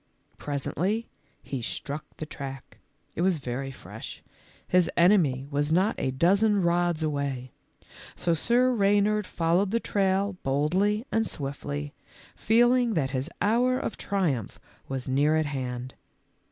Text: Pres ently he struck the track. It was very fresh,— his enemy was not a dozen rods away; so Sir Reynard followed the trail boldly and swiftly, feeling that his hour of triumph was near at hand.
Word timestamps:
Pres 0.39 0.65
ently 0.65 1.05
he 1.43 1.61
struck 1.61 2.05
the 2.17 2.25
track. 2.25 2.79
It 3.15 3.21
was 3.21 3.37
very 3.37 3.69
fresh,— 3.69 4.23
his 4.75 4.89
enemy 4.97 5.45
was 5.51 5.71
not 5.71 5.93
a 5.99 6.09
dozen 6.09 6.59
rods 6.63 7.03
away; 7.03 7.51
so 8.15 8.33
Sir 8.33 8.71
Reynard 8.73 9.27
followed 9.27 9.69
the 9.69 9.79
trail 9.79 10.37
boldly 10.41 11.05
and 11.11 11.27
swiftly, 11.27 11.93
feeling 12.35 12.95
that 12.95 13.11
his 13.11 13.29
hour 13.41 13.77
of 13.77 13.95
triumph 13.95 14.59
was 14.87 15.07
near 15.07 15.35
at 15.35 15.45
hand. 15.45 15.93